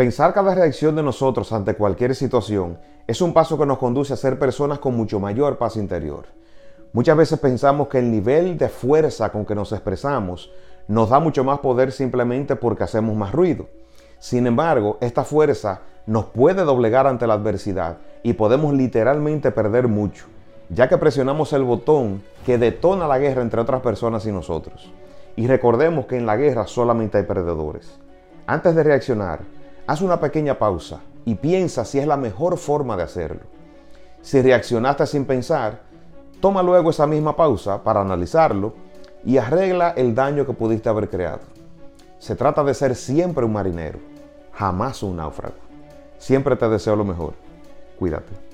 Pensar 0.00 0.32
cada 0.32 0.54
reacción 0.54 0.96
de 0.96 1.02
nosotros 1.02 1.52
ante 1.52 1.74
cualquier 1.74 2.14
situación 2.14 2.78
es 3.06 3.20
un 3.20 3.34
paso 3.34 3.58
que 3.58 3.66
nos 3.66 3.76
conduce 3.76 4.14
a 4.14 4.16
ser 4.16 4.38
personas 4.38 4.78
con 4.78 4.96
mucho 4.96 5.20
mayor 5.20 5.58
paz 5.58 5.76
interior. 5.76 6.24
Muchas 6.94 7.18
veces 7.18 7.38
pensamos 7.38 7.88
que 7.88 7.98
el 7.98 8.10
nivel 8.10 8.56
de 8.56 8.70
fuerza 8.70 9.30
con 9.30 9.44
que 9.44 9.54
nos 9.54 9.72
expresamos 9.72 10.50
nos 10.88 11.10
da 11.10 11.20
mucho 11.20 11.44
más 11.44 11.58
poder 11.58 11.92
simplemente 11.92 12.56
porque 12.56 12.84
hacemos 12.84 13.14
más 13.14 13.32
ruido. 13.32 13.68
Sin 14.18 14.46
embargo, 14.46 14.96
esta 15.02 15.22
fuerza 15.22 15.82
nos 16.06 16.24
puede 16.24 16.64
doblegar 16.64 17.06
ante 17.06 17.26
la 17.26 17.34
adversidad 17.34 17.98
y 18.22 18.32
podemos 18.32 18.72
literalmente 18.72 19.50
perder 19.50 19.86
mucho, 19.86 20.24
ya 20.70 20.88
que 20.88 20.96
presionamos 20.96 21.52
el 21.52 21.64
botón 21.64 22.22
que 22.46 22.56
detona 22.56 23.06
la 23.06 23.18
guerra 23.18 23.42
entre 23.42 23.60
otras 23.60 23.82
personas 23.82 24.24
y 24.24 24.32
nosotros. 24.32 24.90
Y 25.40 25.46
recordemos 25.46 26.04
que 26.04 26.18
en 26.18 26.26
la 26.26 26.36
guerra 26.36 26.66
solamente 26.66 27.16
hay 27.16 27.24
perdedores. 27.24 27.98
Antes 28.46 28.74
de 28.74 28.82
reaccionar, 28.82 29.40
haz 29.86 30.02
una 30.02 30.20
pequeña 30.20 30.58
pausa 30.58 31.00
y 31.24 31.34
piensa 31.34 31.86
si 31.86 31.98
es 31.98 32.06
la 32.06 32.18
mejor 32.18 32.58
forma 32.58 32.94
de 32.94 33.04
hacerlo. 33.04 33.40
Si 34.20 34.42
reaccionaste 34.42 35.06
sin 35.06 35.24
pensar, 35.24 35.80
toma 36.42 36.62
luego 36.62 36.90
esa 36.90 37.06
misma 37.06 37.36
pausa 37.36 37.82
para 37.82 38.02
analizarlo 38.02 38.74
y 39.24 39.38
arregla 39.38 39.94
el 39.96 40.14
daño 40.14 40.44
que 40.44 40.52
pudiste 40.52 40.90
haber 40.90 41.08
creado. 41.08 41.40
Se 42.18 42.36
trata 42.36 42.62
de 42.62 42.74
ser 42.74 42.94
siempre 42.94 43.46
un 43.46 43.54
marinero, 43.54 43.98
jamás 44.52 45.02
un 45.02 45.16
náufrago. 45.16 45.54
Siempre 46.18 46.54
te 46.54 46.68
deseo 46.68 46.96
lo 46.96 47.04
mejor. 47.06 47.32
Cuídate. 47.98 48.49